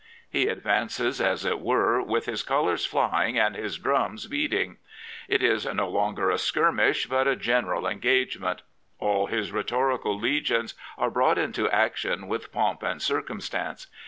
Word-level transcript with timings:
He 0.27 0.47
advances, 0.47 1.21
as 1.21 1.45
it 1.45 1.59
were, 1.59 2.01
with 2.01 2.25
his 2.25 2.41
colours 2.41 2.87
flying 2.87 3.37
and 3.37 3.55
his 3.55 3.77
drums 3.77 4.25
beating. 4.25 4.77
It 5.27 5.43
is 5.43 5.67
no 5.71 5.87
longer 5.89 6.31
a 6.31 6.39
skirmish, 6.39 7.05
but 7.05 7.27
a 7.27 7.35
general 7.35 7.85
engagement. 7.85 8.63
All 8.97 9.27
his 9.27 9.51
rhetorical 9.51 10.17
legions 10.17 10.73
are 10.97 11.11
brought 11.11 11.37
into 11.37 11.69
action 11.69 12.27
with 12.27 12.51
pomp 12.51 12.81
and 12.81 12.99
circumstance. 12.99 13.85